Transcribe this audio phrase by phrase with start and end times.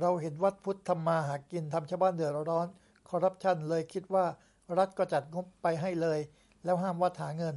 [0.00, 2.68] เราเห็นวัดพุทธทำมาหากิน ทำชาวบ้านเดือดร้อน
[3.08, 4.26] คอรัปชั่น เลยคิดว่า
[4.78, 6.18] รัฐก็จัดงบไปให้เลย
[6.64, 7.56] แล้วห้ามวัดหาเงิน